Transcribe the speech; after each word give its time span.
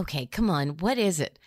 Okay, 0.00 0.24
come 0.24 0.48
on. 0.48 0.78
What 0.78 0.96
is 0.96 1.20
it? 1.20 1.38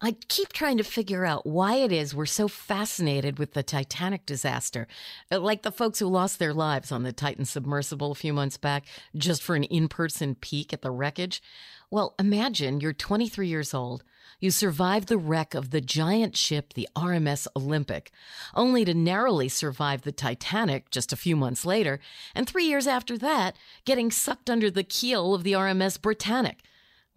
I 0.00 0.12
keep 0.28 0.54
trying 0.54 0.78
to 0.78 0.82
figure 0.82 1.26
out 1.26 1.44
why 1.44 1.74
it 1.74 1.92
is 1.92 2.14
we're 2.14 2.24
so 2.24 2.48
fascinated 2.48 3.38
with 3.38 3.52
the 3.52 3.62
Titanic 3.62 4.24
disaster. 4.24 4.86
Uh, 5.30 5.40
Like 5.40 5.60
the 5.60 5.70
folks 5.70 5.98
who 5.98 6.06
lost 6.06 6.38
their 6.38 6.54
lives 6.54 6.90
on 6.90 7.02
the 7.02 7.12
Titan 7.12 7.44
submersible 7.44 8.10
a 8.12 8.14
few 8.14 8.32
months 8.32 8.56
back 8.56 8.86
just 9.14 9.42
for 9.42 9.56
an 9.56 9.64
in 9.64 9.88
person 9.88 10.34
peek 10.36 10.72
at 10.72 10.80
the 10.80 10.90
wreckage. 10.90 11.42
Well, 11.90 12.14
imagine 12.18 12.80
you're 12.80 12.94
23 12.94 13.46
years 13.46 13.74
old. 13.74 14.04
You 14.40 14.50
survived 14.52 15.08
the 15.08 15.18
wreck 15.18 15.54
of 15.54 15.68
the 15.68 15.82
giant 15.82 16.34
ship, 16.34 16.72
the 16.72 16.88
RMS 16.96 17.46
Olympic, 17.54 18.10
only 18.54 18.86
to 18.86 18.94
narrowly 18.94 19.50
survive 19.50 20.00
the 20.02 20.12
Titanic 20.12 20.90
just 20.90 21.12
a 21.12 21.16
few 21.16 21.36
months 21.36 21.66
later, 21.66 22.00
and 22.34 22.48
three 22.48 22.64
years 22.64 22.86
after 22.86 23.18
that, 23.18 23.54
getting 23.84 24.10
sucked 24.10 24.48
under 24.48 24.70
the 24.70 24.84
keel 24.84 25.34
of 25.34 25.42
the 25.42 25.52
RMS 25.52 26.00
Britannic. 26.00 26.62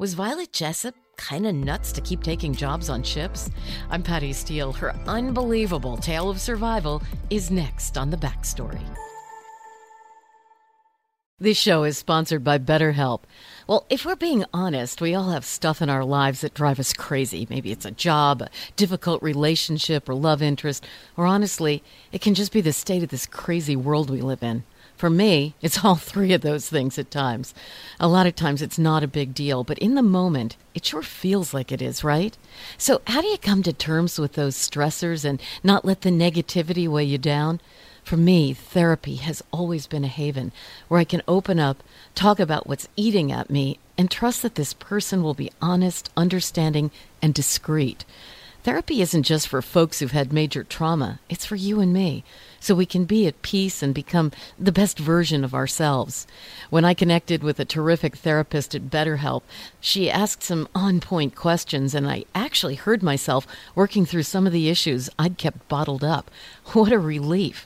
Was 0.01 0.15
Violet 0.15 0.51
Jessop 0.51 0.95
kind 1.15 1.45
of 1.45 1.53
nuts 1.53 1.91
to 1.91 2.01
keep 2.01 2.23
taking 2.23 2.55
jobs 2.55 2.89
on 2.89 3.03
ships? 3.03 3.51
I'm 3.91 4.01
Patty 4.01 4.33
Steele. 4.33 4.71
Her 4.71 4.95
unbelievable 5.05 5.95
tale 5.95 6.27
of 6.27 6.41
survival 6.41 7.03
is 7.29 7.51
next 7.51 7.99
on 7.99 8.09
The 8.09 8.17
Backstory. 8.17 8.81
This 11.39 11.55
show 11.55 11.83
is 11.83 11.99
sponsored 11.99 12.43
by 12.43 12.57
BetterHelp. 12.57 13.19
Well, 13.67 13.85
if 13.91 14.03
we're 14.03 14.15
being 14.15 14.43
honest, 14.51 15.01
we 15.01 15.13
all 15.13 15.29
have 15.29 15.45
stuff 15.45 15.83
in 15.83 15.89
our 15.91 16.03
lives 16.03 16.41
that 16.41 16.55
drive 16.55 16.79
us 16.79 16.93
crazy. 16.93 17.45
Maybe 17.47 17.71
it's 17.71 17.85
a 17.85 17.91
job, 17.91 18.41
a 18.41 18.49
difficult 18.75 19.21
relationship, 19.21 20.09
or 20.09 20.15
love 20.15 20.41
interest, 20.41 20.83
or 21.15 21.27
honestly, 21.27 21.83
it 22.11 22.21
can 22.21 22.33
just 22.33 22.51
be 22.51 22.61
the 22.61 22.73
state 22.73 23.03
of 23.03 23.09
this 23.09 23.27
crazy 23.27 23.75
world 23.75 24.09
we 24.09 24.21
live 24.21 24.41
in. 24.41 24.63
For 25.01 25.09
me, 25.09 25.55
it's 25.63 25.83
all 25.83 25.95
three 26.11 26.31
of 26.31 26.41
those 26.41 26.69
things 26.69 26.99
at 26.99 27.09
times. 27.09 27.55
A 27.99 28.07
lot 28.07 28.27
of 28.27 28.35
times 28.35 28.61
it's 28.61 28.77
not 28.77 29.01
a 29.01 29.07
big 29.07 29.33
deal, 29.33 29.63
but 29.63 29.79
in 29.79 29.95
the 29.95 30.03
moment, 30.03 30.57
it 30.75 30.85
sure 30.85 31.01
feels 31.01 31.55
like 31.55 31.71
it 31.71 31.81
is, 31.81 32.03
right? 32.03 32.37
So, 32.77 33.01
how 33.07 33.21
do 33.21 33.27
you 33.27 33.39
come 33.39 33.63
to 33.63 33.73
terms 33.73 34.19
with 34.19 34.33
those 34.33 34.55
stressors 34.55 35.25
and 35.25 35.41
not 35.63 35.85
let 35.85 36.01
the 36.01 36.11
negativity 36.11 36.87
weigh 36.87 37.05
you 37.05 37.17
down? 37.17 37.61
For 38.03 38.15
me, 38.15 38.53
therapy 38.53 39.15
has 39.15 39.43
always 39.51 39.87
been 39.87 40.03
a 40.03 40.07
haven 40.07 40.51
where 40.87 40.99
I 40.99 41.03
can 41.03 41.23
open 41.27 41.59
up, 41.59 41.81
talk 42.13 42.39
about 42.39 42.67
what's 42.67 42.87
eating 42.95 43.31
at 43.31 43.49
me, 43.49 43.79
and 43.97 44.11
trust 44.11 44.43
that 44.43 44.53
this 44.53 44.73
person 44.75 45.23
will 45.23 45.33
be 45.33 45.51
honest, 45.63 46.11
understanding, 46.15 46.91
and 47.23 47.33
discreet. 47.33 48.05
Therapy 48.63 49.01
isn't 49.01 49.23
just 49.23 49.47
for 49.47 49.59
folks 49.63 49.97
who've 49.97 50.11
had 50.11 50.31
major 50.31 50.63
trauma, 50.63 51.19
it's 51.29 51.47
for 51.47 51.55
you 51.55 51.79
and 51.79 51.91
me, 51.91 52.23
so 52.59 52.75
we 52.75 52.85
can 52.85 53.05
be 53.05 53.25
at 53.25 53.41
peace 53.41 53.81
and 53.81 53.91
become 53.91 54.31
the 54.59 54.71
best 54.71 54.99
version 54.99 55.43
of 55.43 55.55
ourselves. 55.55 56.27
When 56.69 56.85
I 56.85 56.93
connected 56.93 57.41
with 57.41 57.59
a 57.59 57.65
terrific 57.65 58.17
therapist 58.17 58.75
at 58.75 58.91
BetterHelp, 58.91 59.41
she 59.79 60.11
asked 60.11 60.43
some 60.43 60.67
on 60.75 60.99
point 60.99 61.33
questions, 61.33 61.95
and 61.95 62.07
I 62.07 62.25
actually 62.35 62.75
heard 62.75 63.01
myself 63.01 63.47
working 63.73 64.05
through 64.05 64.23
some 64.23 64.45
of 64.45 64.53
the 64.53 64.69
issues 64.69 65.09
I'd 65.17 65.39
kept 65.39 65.67
bottled 65.67 66.03
up. 66.03 66.29
What 66.73 66.93
a 66.93 66.99
relief! 66.99 67.65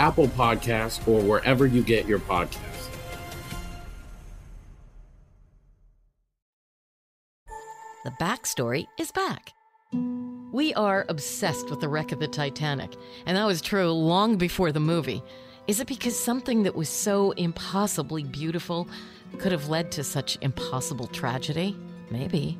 Apple 0.00 0.28
Podcasts, 0.28 1.06
or 1.06 1.20
wherever 1.20 1.66
you 1.66 1.82
get 1.82 2.06
your 2.06 2.20
podcasts. 2.20 2.88
The 8.02 8.10
backstory 8.18 8.86
is 8.98 9.12
back. 9.12 9.52
We 10.52 10.72
are 10.72 11.04
obsessed 11.10 11.68
with 11.68 11.80
the 11.80 11.88
wreck 11.90 12.12
of 12.12 12.18
the 12.18 12.28
Titanic, 12.28 12.94
and 13.26 13.36
that 13.36 13.44
was 13.44 13.60
true 13.60 13.92
long 13.92 14.36
before 14.38 14.72
the 14.72 14.80
movie. 14.80 15.22
Is 15.66 15.80
it 15.80 15.86
because 15.86 16.18
something 16.18 16.62
that 16.62 16.74
was 16.74 16.88
so 16.88 17.32
impossibly 17.32 18.24
beautiful 18.24 18.88
could 19.36 19.52
have 19.52 19.68
led 19.68 19.92
to 19.92 20.02
such 20.02 20.38
impossible 20.40 21.08
tragedy? 21.08 21.76
Maybe. 22.10 22.58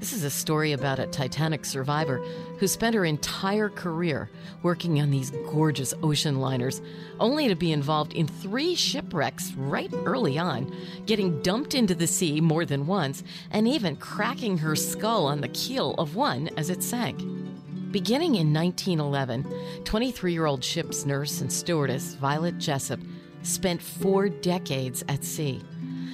This 0.00 0.14
is 0.14 0.24
a 0.24 0.30
story 0.30 0.72
about 0.72 0.98
a 0.98 1.06
Titanic 1.06 1.66
survivor 1.66 2.24
who 2.58 2.66
spent 2.66 2.94
her 2.94 3.04
entire 3.04 3.68
career 3.68 4.30
working 4.62 4.98
on 4.98 5.10
these 5.10 5.30
gorgeous 5.50 5.92
ocean 6.02 6.40
liners, 6.40 6.80
only 7.20 7.48
to 7.48 7.54
be 7.54 7.70
involved 7.70 8.14
in 8.14 8.26
three 8.26 8.74
shipwrecks 8.74 9.52
right 9.52 9.92
early 10.06 10.38
on, 10.38 10.74
getting 11.04 11.42
dumped 11.42 11.74
into 11.74 11.94
the 11.94 12.06
sea 12.06 12.40
more 12.40 12.64
than 12.64 12.86
once, 12.86 13.22
and 13.50 13.68
even 13.68 13.94
cracking 13.94 14.56
her 14.56 14.74
skull 14.74 15.26
on 15.26 15.42
the 15.42 15.48
keel 15.48 15.94
of 15.98 16.16
one 16.16 16.48
as 16.56 16.70
it 16.70 16.82
sank. 16.82 17.18
Beginning 17.90 18.36
in 18.36 18.54
1911, 18.54 19.84
23 19.84 20.32
year 20.32 20.46
old 20.46 20.64
ship's 20.64 21.04
nurse 21.04 21.42
and 21.42 21.52
stewardess 21.52 22.14
Violet 22.14 22.56
Jessop 22.56 23.00
spent 23.42 23.82
four 23.82 24.30
decades 24.30 25.04
at 25.08 25.24
sea. 25.24 25.60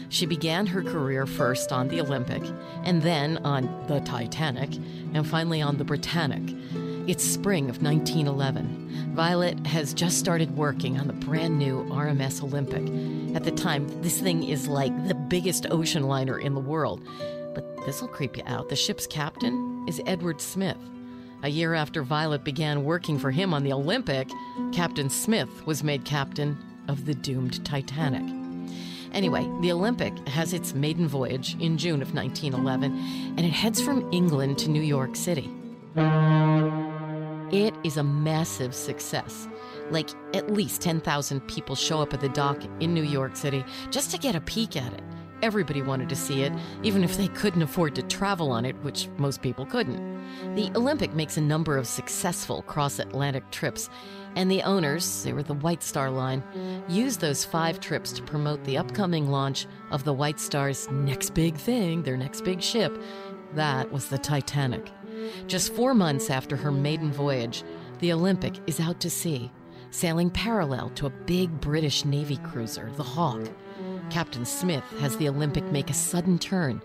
She 0.08 0.26
began 0.26 0.66
her 0.66 0.82
career 0.82 1.26
first 1.26 1.72
on 1.72 1.88
the 1.88 2.00
Olympic, 2.00 2.42
and 2.84 3.02
then 3.02 3.38
on 3.38 3.84
the 3.88 4.00
Titanic, 4.00 4.74
and 5.14 5.26
finally 5.26 5.60
on 5.60 5.78
the 5.78 5.84
Britannic. 5.84 6.54
It's 7.06 7.24
spring 7.24 7.70
of 7.70 7.82
1911. 7.82 9.14
Violet 9.14 9.66
has 9.66 9.94
just 9.94 10.18
started 10.18 10.56
working 10.56 10.98
on 10.98 11.06
the 11.06 11.12
brand 11.12 11.58
new 11.58 11.84
RMS 11.84 12.42
Olympic. 12.42 12.82
At 13.36 13.44
the 13.44 13.52
time, 13.52 13.86
this 14.02 14.20
thing 14.20 14.44
is 14.44 14.66
like 14.66 14.92
the 15.06 15.14
biggest 15.14 15.66
ocean 15.70 16.04
liner 16.04 16.38
in 16.38 16.54
the 16.54 16.60
world. 16.60 17.00
But 17.54 17.64
this'll 17.86 18.08
creep 18.08 18.36
you 18.36 18.42
out. 18.46 18.68
The 18.68 18.76
ship's 18.76 19.06
captain 19.06 19.84
is 19.88 20.02
Edward 20.06 20.40
Smith. 20.40 20.78
A 21.42 21.48
year 21.48 21.74
after 21.74 22.02
Violet 22.02 22.44
began 22.44 22.84
working 22.84 23.18
for 23.18 23.30
him 23.30 23.54
on 23.54 23.62
the 23.62 23.72
Olympic, 23.72 24.28
Captain 24.72 25.08
Smith 25.08 25.64
was 25.64 25.84
made 25.84 26.04
captain 26.04 26.58
of 26.88 27.04
the 27.06 27.14
doomed 27.14 27.64
Titanic. 27.64 28.35
Anyway, 29.16 29.50
the 29.62 29.72
Olympic 29.72 30.12
has 30.28 30.52
its 30.52 30.74
maiden 30.74 31.08
voyage 31.08 31.56
in 31.58 31.78
June 31.78 32.02
of 32.02 32.12
1911, 32.12 33.34
and 33.38 33.40
it 33.40 33.50
heads 33.50 33.80
from 33.80 34.06
England 34.12 34.58
to 34.58 34.68
New 34.68 34.82
York 34.82 35.16
City. 35.16 35.50
It 37.50 37.74
is 37.82 37.96
a 37.96 38.02
massive 38.02 38.74
success. 38.74 39.48
Like, 39.90 40.10
at 40.34 40.52
least 40.52 40.82
10,000 40.82 41.40
people 41.48 41.74
show 41.74 42.02
up 42.02 42.12
at 42.12 42.20
the 42.20 42.28
dock 42.28 42.62
in 42.80 42.92
New 42.92 43.04
York 43.04 43.36
City 43.36 43.64
just 43.90 44.10
to 44.10 44.18
get 44.18 44.34
a 44.34 44.40
peek 44.42 44.76
at 44.76 44.92
it. 44.92 45.02
Everybody 45.42 45.82
wanted 45.82 46.08
to 46.08 46.16
see 46.16 46.42
it, 46.42 46.52
even 46.82 47.04
if 47.04 47.16
they 47.16 47.28
couldn't 47.28 47.62
afford 47.62 47.94
to 47.96 48.02
travel 48.02 48.50
on 48.50 48.64
it, 48.64 48.76
which 48.82 49.08
most 49.18 49.42
people 49.42 49.66
couldn't. 49.66 50.16
The 50.54 50.70
Olympic 50.74 51.12
makes 51.14 51.36
a 51.36 51.42
number 51.42 51.76
of 51.76 51.86
successful 51.86 52.62
cross 52.62 52.98
Atlantic 52.98 53.50
trips, 53.50 53.90
and 54.34 54.50
the 54.50 54.62
owners, 54.62 55.22
they 55.24 55.32
were 55.32 55.42
the 55.42 55.54
White 55.54 55.82
Star 55.82 56.10
Line, 56.10 56.42
used 56.88 57.20
those 57.20 57.44
five 57.44 57.80
trips 57.80 58.12
to 58.12 58.22
promote 58.22 58.62
the 58.64 58.78
upcoming 58.78 59.30
launch 59.30 59.66
of 59.90 60.04
the 60.04 60.12
White 60.12 60.40
Star's 60.40 60.90
next 60.90 61.34
big 61.34 61.56
thing, 61.56 62.02
their 62.02 62.16
next 62.16 62.42
big 62.42 62.62
ship. 62.62 62.96
That 63.54 63.90
was 63.92 64.08
the 64.08 64.18
Titanic. 64.18 64.90
Just 65.46 65.74
four 65.74 65.94
months 65.94 66.30
after 66.30 66.56
her 66.56 66.72
maiden 66.72 67.12
voyage, 67.12 67.62
the 68.00 68.12
Olympic 68.12 68.54
is 68.66 68.80
out 68.80 69.00
to 69.00 69.10
sea, 69.10 69.50
sailing 69.90 70.30
parallel 70.30 70.90
to 70.90 71.06
a 71.06 71.10
big 71.10 71.60
British 71.60 72.04
Navy 72.04 72.36
cruiser, 72.38 72.90
the 72.96 73.02
Hawk. 73.02 73.48
Captain 74.10 74.44
Smith 74.44 74.84
has 75.00 75.16
the 75.16 75.28
Olympic 75.28 75.64
make 75.72 75.90
a 75.90 75.94
sudden 75.94 76.38
turn, 76.38 76.80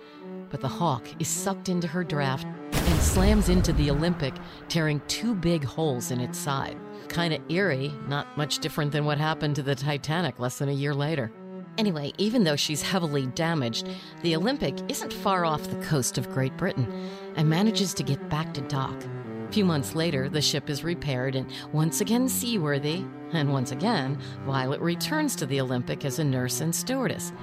but 0.50 0.62
the 0.62 0.68
Hawk 0.68 1.08
is 1.20 1.28
sucked 1.28 1.70
into 1.70 1.88
her 1.88 2.04
draft 2.04 2.46
and 2.46 3.02
slams 3.02 3.50
into 3.50 3.74
the 3.74 3.92
Olympic, 3.92 4.34
tearing 4.68 5.02
two 5.08 5.36
big 5.36 5.64
holes 5.64 6.12
in 6.12 6.20
its 6.20 6.38
side. 6.38 6.78
Kinda 7.10 7.40
eerie, 7.50 7.94
not 8.08 8.38
much 8.38 8.60
different 8.60 8.92
than 8.92 9.06
what 9.06 9.18
happened 9.18 9.56
to 9.56 9.64
the 9.64 9.76
Titanic 9.76 10.40
less 10.40 10.58
than 10.58 10.70
a 10.70 10.74
year 10.74 10.94
later. 10.94 11.32
Anyway, 11.78 12.12
even 12.18 12.44
though 12.44 12.56
she's 12.56 12.82
heavily 12.82 13.28
damaged, 13.28 13.88
the 14.24 14.36
Olympic 14.36 14.78
isn't 14.90 15.14
far 15.14 15.46
off 15.46 15.64
the 15.64 15.86
coast 15.86 16.18
of 16.18 16.30
Great 16.32 16.56
Britain 16.58 17.10
and 17.36 17.50
manages 17.50 17.94
to 17.94 18.04
get 18.04 18.30
back 18.30 18.54
to 18.54 18.62
dock. 18.62 19.02
A 19.52 19.54
few 19.54 19.66
months 19.66 19.96
later, 19.96 20.30
the 20.30 20.40
ship 20.40 20.70
is 20.70 20.82
repaired 20.82 21.36
and 21.36 21.46
once 21.74 22.00
again 22.00 22.30
seaworthy, 22.30 23.04
and 23.34 23.52
once 23.52 23.74
again, 23.74 24.18
Violet 24.46 24.80
returns 24.80 25.36
to 25.36 25.46
the 25.46 25.60
Olympic 25.60 26.06
as 26.06 26.20
a 26.20 26.24
nurse 26.24 26.62
and 26.62 26.74
stewardess. 26.74 27.34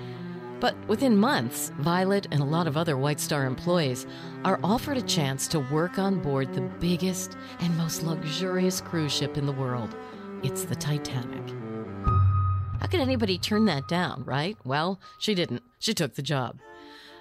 But 0.58 0.75
within 0.88 1.19
months, 1.19 1.70
Violet 1.81 2.26
and 2.31 2.40
a 2.40 2.46
lot 2.46 2.66
of 2.66 2.78
other 2.78 2.96
White 2.96 3.20
Star 3.20 3.44
employees 3.44 4.06
are 4.43 4.58
offered 4.64 4.96
a 4.96 5.02
chance 5.02 5.46
to 5.49 5.60
work 5.70 5.99
on 5.99 6.22
board 6.22 6.55
the 6.55 6.62
biggest 6.81 7.37
and 7.60 7.76
most 7.76 8.02
luxurious 8.02 8.81
cruise 8.81 9.12
ship 9.12 9.37
in 9.37 9.44
the 9.44 9.52
world. 9.52 9.94
It's 10.43 10.64
the 10.64 10.76
Titanic. 10.76 11.46
How 12.81 12.87
could 12.87 13.00
anybody 13.00 13.37
turn 13.37 13.66
that 13.66 13.87
down, 13.87 14.25
right? 14.25 14.56
Well, 14.64 14.99
she 15.19 15.34
didn't. 15.34 15.62
She 15.78 15.93
took 15.93 16.14
the 16.14 16.22
job. 16.22 16.58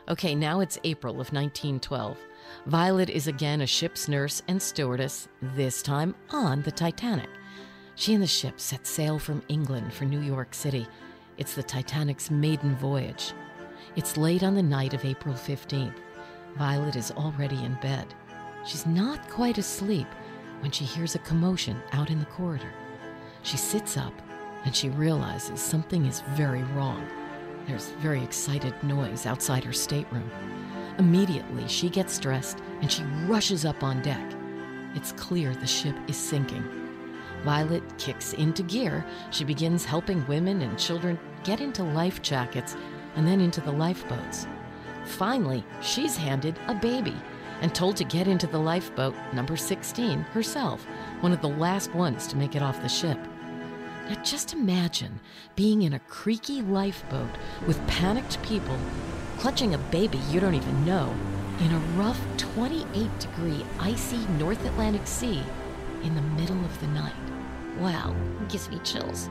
Okay, 0.09 0.35
now 0.35 0.61
it's 0.61 0.79
April 0.85 1.15
of 1.15 1.33
1912. 1.33 2.17
Violet 2.65 3.09
is 3.09 3.27
again 3.27 3.59
a 3.59 3.67
ship's 3.67 4.07
nurse 4.07 4.41
and 4.47 4.61
stewardess, 4.61 5.27
this 5.41 5.81
time 5.81 6.15
on 6.29 6.61
the 6.61 6.71
Titanic. 6.71 7.29
She 7.95 8.13
and 8.13 8.23
the 8.23 8.27
ship 8.27 8.57
set 8.57 8.87
sail 8.87 9.19
from 9.19 9.43
England 9.49 9.93
for 9.93 10.05
New 10.05 10.21
York 10.21 10.53
City. 10.53 10.87
It's 11.37 11.55
the 11.55 11.63
Titanic's 11.63 12.31
maiden 12.31 12.73
voyage. 12.77 13.33
It's 13.97 14.15
late 14.15 14.43
on 14.43 14.55
the 14.55 14.63
night 14.63 14.93
of 14.93 15.03
April 15.03 15.35
15th. 15.35 15.97
Violet 16.57 16.95
is 16.95 17.11
already 17.11 17.61
in 17.65 17.73
bed. 17.81 18.07
She's 18.65 18.85
not 18.85 19.29
quite 19.29 19.57
asleep 19.57 20.07
when 20.61 20.71
she 20.71 20.85
hears 20.85 21.15
a 21.15 21.19
commotion 21.19 21.81
out 21.91 22.09
in 22.09 22.19
the 22.19 22.25
corridor. 22.27 22.71
She 23.43 23.57
sits 23.57 23.97
up 23.97 24.13
and 24.63 24.73
she 24.73 24.87
realizes 24.87 25.59
something 25.59 26.05
is 26.05 26.21
very 26.29 26.63
wrong. 26.63 27.05
There's 27.67 27.89
very 27.99 28.23
excited 28.23 28.73
noise 28.81 29.25
outside 29.25 29.63
her 29.65 29.73
stateroom. 29.73 30.31
Immediately, 30.99 31.67
she 31.67 31.89
gets 31.89 32.17
dressed 32.17 32.59
and 32.81 32.91
she 32.91 33.03
rushes 33.25 33.65
up 33.65 33.83
on 33.83 34.01
deck. 34.01 34.33
It's 34.95 35.11
clear 35.11 35.53
the 35.53 35.67
ship 35.67 35.95
is 36.07 36.15
sinking. 36.15 36.63
Violet 37.43 37.83
kicks 37.97 38.33
into 38.33 38.63
gear. 38.63 39.05
She 39.31 39.43
begins 39.43 39.85
helping 39.85 40.25
women 40.27 40.61
and 40.61 40.79
children 40.79 41.19
get 41.43 41.59
into 41.59 41.83
life 41.83 42.21
jackets 42.21 42.75
and 43.15 43.27
then 43.27 43.41
into 43.41 43.61
the 43.61 43.71
lifeboats. 43.71 44.47
Finally, 45.05 45.63
she's 45.81 46.15
handed 46.15 46.57
a 46.67 46.75
baby 46.75 47.15
and 47.61 47.73
told 47.75 47.97
to 47.97 48.03
get 48.03 48.27
into 48.27 48.47
the 48.47 48.57
lifeboat 48.57 49.15
number 49.33 49.57
16 49.57 50.19
herself, 50.21 50.85
one 51.19 51.31
of 51.31 51.41
the 51.41 51.49
last 51.49 51.93
ones 51.93 52.27
to 52.27 52.37
make 52.37 52.55
it 52.55 52.61
off 52.61 52.81
the 52.81 52.89
ship. 52.89 53.19
Now 54.09 54.23
just 54.23 54.53
imagine 54.53 55.19
being 55.57 55.81
in 55.81 55.93
a 55.93 55.99
creaky 55.99 56.61
lifeboat 56.61 57.29
with 57.65 57.85
panicked 57.87 58.41
people, 58.41 58.77
clutching 59.37 59.73
a 59.73 59.77
baby 59.77 60.19
you 60.29 60.39
don't 60.39 60.53
even 60.53 60.85
know, 60.85 61.13
in 61.59 61.73
a 61.73 61.79
rough 61.97 62.19
28 62.37 63.19
degree 63.19 63.65
icy 63.79 64.25
North 64.39 64.63
Atlantic 64.65 65.05
Sea 65.05 65.43
in 66.03 66.15
the 66.15 66.21
middle 66.21 66.63
of 66.63 66.79
the 66.79 66.87
night. 66.87 67.13
Wow, 67.79 68.15
gives 68.47 68.69
me 68.69 68.79
chills. 68.79 69.29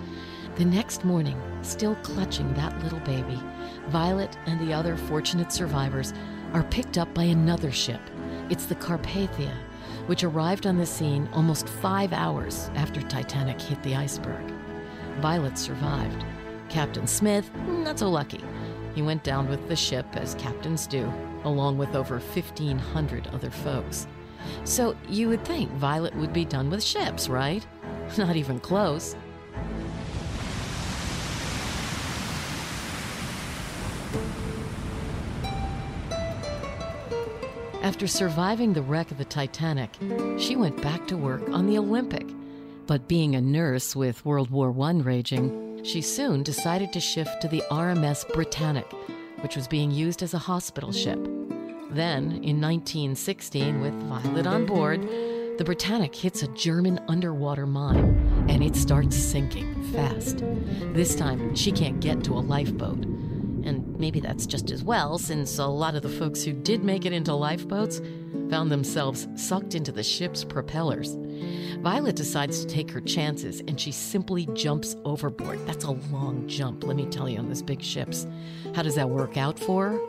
The 0.56 0.64
next 0.64 1.05
morning, 1.05 1.40
still 1.62 1.94
clutching 1.96 2.52
that 2.55 2.78
little 2.82 3.00
baby, 3.00 3.40
Violet 3.88 4.37
and 4.46 4.61
the 4.61 4.75
other 4.75 4.96
fortunate 4.96 5.52
survivors 5.52 6.12
are 6.52 6.64
picked 6.64 6.99
up 6.99 7.12
by 7.14 7.25
another 7.25 7.73
ship. 7.73 8.00
It's 8.50 8.67
the 8.67 8.75
Carpathia, 8.75 9.55
which 10.06 10.23
arrived 10.23 10.67
on 10.67 10.76
the 10.76 10.87
scene 10.87 11.28
almost 11.32 11.69
five 11.69 12.12
hours 12.12 12.70
after 12.75 13.00
Titanic 13.00 13.61
hit 13.61 13.82
the 13.82 13.96
iceberg. 13.96 14.55
Violet 15.20 15.56
survived. 15.56 16.24
Captain 16.68 17.06
Smith, 17.06 17.50
not 17.66 17.98
so 17.98 18.10
lucky. 18.10 18.40
He 18.94 19.02
went 19.02 19.22
down 19.22 19.48
with 19.48 19.68
the 19.68 19.76
ship, 19.76 20.06
as 20.14 20.34
captains 20.36 20.86
do, 20.86 21.12
along 21.44 21.78
with 21.78 21.94
over 21.94 22.18
1,500 22.18 23.28
other 23.28 23.50
folks. 23.50 24.06
So 24.64 24.96
you 25.08 25.28
would 25.28 25.44
think 25.44 25.70
Violet 25.72 26.14
would 26.16 26.32
be 26.32 26.44
done 26.44 26.70
with 26.70 26.82
ships, 26.82 27.28
right? 27.28 27.66
Not 28.18 28.36
even 28.36 28.60
close. 28.60 29.16
After 37.82 38.08
surviving 38.08 38.72
the 38.72 38.82
wreck 38.82 39.10
of 39.12 39.18
the 39.18 39.24
Titanic, 39.24 39.90
she 40.38 40.56
went 40.56 40.82
back 40.82 41.06
to 41.06 41.16
work 41.16 41.48
on 41.50 41.66
the 41.66 41.78
Olympic. 41.78 42.26
But 42.86 43.08
being 43.08 43.34
a 43.34 43.40
nurse 43.40 43.96
with 43.96 44.24
World 44.24 44.50
War 44.50 44.72
I 44.80 44.92
raging, 44.92 45.82
she 45.82 46.00
soon 46.00 46.44
decided 46.44 46.92
to 46.92 47.00
shift 47.00 47.42
to 47.42 47.48
the 47.48 47.64
RMS 47.68 48.32
Britannic, 48.32 48.86
which 49.40 49.56
was 49.56 49.66
being 49.66 49.90
used 49.90 50.22
as 50.22 50.34
a 50.34 50.38
hospital 50.38 50.92
ship. 50.92 51.18
Then, 51.90 52.30
in 52.44 52.60
1916, 52.60 53.80
with 53.80 53.94
Violet 54.04 54.46
on 54.46 54.66
board, 54.66 55.02
the 55.58 55.64
Britannic 55.64 56.14
hits 56.14 56.44
a 56.44 56.48
German 56.48 57.00
underwater 57.08 57.66
mine 57.66 58.46
and 58.48 58.62
it 58.62 58.76
starts 58.76 59.16
sinking 59.16 59.82
fast. 59.92 60.44
This 60.92 61.16
time, 61.16 61.56
she 61.56 61.72
can't 61.72 61.98
get 61.98 62.22
to 62.24 62.34
a 62.34 62.40
lifeboat. 62.40 63.15
Maybe 63.98 64.20
that's 64.20 64.46
just 64.46 64.70
as 64.70 64.84
well, 64.84 65.19
since 65.19 65.58
a 65.58 65.66
lot 65.66 65.94
of 65.94 66.02
the 66.02 66.08
folks 66.08 66.43
who 66.43 66.52
did 66.52 66.84
make 66.84 67.06
it 67.06 67.12
into 67.12 67.34
lifeboats 67.34 68.00
found 68.50 68.70
themselves 68.70 69.26
sucked 69.37 69.75
into 69.75 69.90
the 69.90 70.02
ship's 70.02 70.44
propellers. 70.44 71.16
Violet 71.81 72.16
decides 72.16 72.64
to 72.64 72.66
take 72.66 72.90
her 72.90 73.00
chances 73.00 73.60
and 73.60 73.81
she 73.81 73.93
simply 73.93 74.46
jumps 74.54 74.96
overboard. 75.04 75.64
That's 75.66 75.84
a 75.84 75.93
long 75.93 76.46
jump, 76.46 76.84
let 76.84 76.96
me 76.96 77.06
tell 77.06 77.28
you, 77.28 77.38
on 77.38 77.48
those 77.48 77.62
big 77.62 77.82
ships. 77.82 78.26
How 78.75 78.82
does 78.82 78.94
that 78.94 79.08
work 79.08 79.37
out 79.37 79.58
for 79.58 79.90
her? 79.90 80.00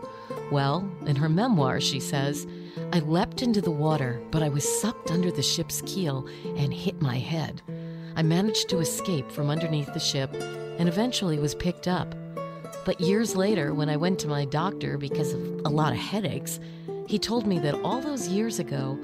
Well, 0.51 0.90
in 1.06 1.16
her 1.16 1.30
memoir, 1.30 1.80
she 1.81 2.00
says, 2.00 2.48
I 2.94 3.00
leapt 3.00 3.42
into 3.42 3.62
the 3.62 3.72
water, 3.72 4.22
but 4.31 4.44
I 4.44 4.50
was 4.50 4.81
sucked 4.81 5.12
under 5.12 5.31
the 5.31 5.42
ship's 5.42 5.81
keel 5.86 6.28
and 6.56 6.74
hit 6.74 7.01
my 7.01 7.18
head. 7.18 7.62
I 8.16 8.24
managed 8.24 8.69
to 8.69 8.80
escape 8.80 9.31
from 9.31 9.50
underneath 9.50 9.94
the 9.94 10.00
ship 10.00 10.33
and 10.33 10.88
eventually 10.88 11.38
was 11.38 11.56
picked 11.56 11.88
up. 11.88 12.16
But 12.87 13.01
years 13.01 13.35
later, 13.35 13.73
when 13.73 13.89
I 13.89 13.97
went 13.97 14.17
to 14.19 14.29
my 14.29 14.45
doctor 14.45 14.97
because 14.97 15.33
of 15.33 15.41
a 15.65 15.69
lot 15.69 15.91
of 15.91 15.99
headaches, 15.99 16.61
he 17.06 17.19
told 17.19 17.45
me 17.45 17.59
that 17.59 17.75
all 17.83 17.99
those 17.99 18.29
years 18.29 18.59
ago, 18.59 18.97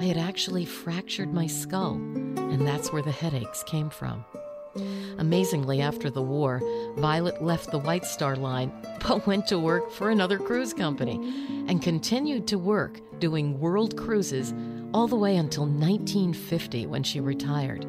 I 0.00 0.04
had 0.04 0.16
actually 0.16 0.64
fractured 0.64 1.34
my 1.34 1.46
skull, 1.46 1.96
and 1.96 2.66
that's 2.66 2.94
where 2.94 3.02
the 3.02 3.12
headaches 3.12 3.62
came 3.64 3.90
from. 3.90 4.24
Amazingly, 5.18 5.82
after 5.82 6.08
the 6.08 6.22
war, 6.22 6.62
Violet 6.96 7.44
left 7.44 7.70
the 7.70 7.78
White 7.78 8.06
Star 8.06 8.36
Line 8.36 8.72
but 9.06 9.26
went 9.26 9.46
to 9.48 9.58
work 9.58 9.90
for 9.90 10.08
another 10.08 10.38
cruise 10.38 10.72
company 10.72 11.16
and 11.68 11.82
continued 11.82 12.46
to 12.46 12.58
work 12.58 13.00
doing 13.20 13.60
world 13.60 13.98
cruises 13.98 14.54
all 14.94 15.06
the 15.06 15.14
way 15.14 15.36
until 15.36 15.66
1950 15.66 16.86
when 16.86 17.02
she 17.02 17.20
retired. 17.20 17.84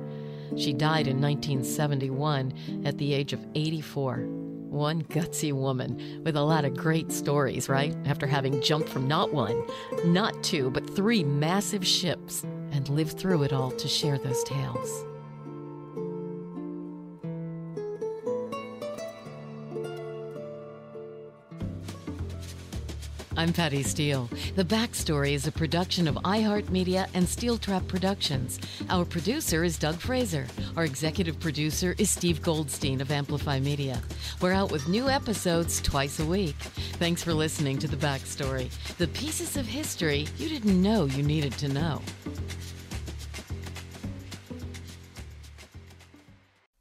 She 0.58 0.74
died 0.74 1.08
in 1.08 1.22
1971 1.22 2.84
at 2.84 2.98
the 2.98 3.14
age 3.14 3.32
of 3.32 3.46
84. 3.56 4.47
One 4.70 5.04
gutsy 5.04 5.54
woman 5.54 6.22
with 6.24 6.36
a 6.36 6.42
lot 6.42 6.66
of 6.66 6.76
great 6.76 7.12
stories, 7.12 7.70
right? 7.70 7.96
After 8.06 8.28
having 8.28 8.62
jumped 8.62 8.90
from 8.90 9.08
not 9.08 9.34
one, 9.34 9.66
not 10.06 10.44
two, 10.44 10.70
but 10.72 10.96
three 10.96 11.24
massive 11.24 11.86
ships 11.86 12.44
and 12.72 12.88
lived 12.90 13.18
through 13.18 13.44
it 13.44 13.54
all 13.54 13.72
to 13.72 13.88
share 13.88 14.18
those 14.18 14.44
tales. 14.44 15.07
I'm 23.38 23.54
Patty 23.54 23.84
Steele. 23.84 24.28
The 24.56 24.66
Backstory 24.66 25.34
is 25.34 25.46
a 25.46 25.52
production 25.52 26.08
of 26.08 26.16
iHeartMedia 26.16 27.08
and 27.14 27.30
Steel 27.30 27.60
Trap 27.60 27.88
Productions. 27.88 28.60
Our 28.90 29.06
producer 29.06 29.64
is 29.64 29.78
Doug 29.78 29.98
Fraser. 29.98 30.48
Our 30.76 30.86
executive 30.86 31.40
producer 31.40 31.94
is 32.00 32.10
Steve 32.10 32.42
Goldstein 32.42 33.00
of 33.00 33.12
Amplify 33.12 33.60
Media. 33.60 34.02
We're 34.42 34.54
out 34.54 34.72
with 34.72 34.88
new 34.88 35.08
episodes 35.08 35.80
twice 35.82 36.20
a 36.20 36.26
week. 36.26 36.56
Thanks 36.98 37.24
for 37.24 37.32
listening 37.32 37.78
to 37.78 37.88
The 37.88 37.98
Backstory, 37.98 38.72
the 38.98 39.08
pieces 39.10 39.56
of 39.56 39.68
history 39.68 40.28
you 40.40 40.50
didn't 40.50 40.82
know 40.82 41.06
you 41.06 41.22
needed 41.22 41.54
to 41.60 41.68
know. 41.68 42.02